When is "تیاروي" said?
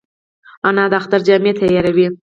1.59-2.07